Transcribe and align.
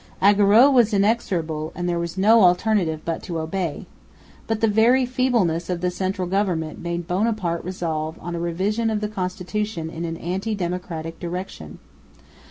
Augereau 0.19 0.67
was 0.67 0.95
inexorable, 0.95 1.71
and 1.75 1.87
there 1.87 1.99
was 1.99 2.17
no 2.17 2.41
alternative 2.41 3.01
but 3.05 3.21
to 3.21 3.37
obey. 3.37 3.85
But 4.47 4.59
the 4.59 4.67
very 4.67 5.05
feebleness 5.05 5.69
of 5.69 5.81
the 5.81 5.91
central 5.91 6.27
government 6.27 6.79
made 6.81 7.07
Bonaparte 7.07 7.63
resolve 7.63 8.17
on 8.19 8.33
a 8.33 8.39
revision 8.39 8.89
of 8.89 8.99
the 8.99 9.07
constitution 9.07 9.91
in 9.91 10.03
an 10.03 10.17
anti 10.17 10.55
democratic 10.55 11.19
direction. 11.19 11.77